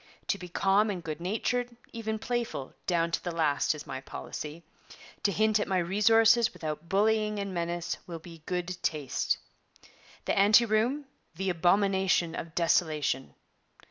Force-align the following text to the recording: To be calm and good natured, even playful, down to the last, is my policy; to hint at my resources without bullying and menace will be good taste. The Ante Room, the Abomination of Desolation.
To 0.29 0.39
be 0.39 0.49
calm 0.49 0.89
and 0.89 1.03
good 1.03 1.21
natured, 1.21 1.75
even 1.93 2.17
playful, 2.17 2.73
down 2.87 3.11
to 3.11 3.23
the 3.23 3.29
last, 3.29 3.75
is 3.75 3.85
my 3.85 4.01
policy; 4.01 4.63
to 5.21 5.31
hint 5.31 5.59
at 5.59 5.67
my 5.67 5.77
resources 5.77 6.53
without 6.53 6.89
bullying 6.89 7.37
and 7.37 7.53
menace 7.53 7.97
will 8.07 8.17
be 8.17 8.41
good 8.47 8.81
taste. 8.81 9.37
The 10.25 10.35
Ante 10.35 10.65
Room, 10.65 11.05
the 11.35 11.51
Abomination 11.51 12.33
of 12.33 12.55
Desolation. 12.55 13.35